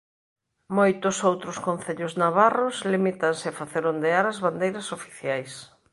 Moitos 0.77 1.15
outros 1.29 1.57
concellos 1.67 2.13
navarros 2.23 2.75
limítanse 2.91 3.45
a 3.49 3.57
facer 3.59 3.83
ondear 3.93 4.25
as 4.27 4.41
bandeiras 4.45 4.87
oficiais. 4.97 5.51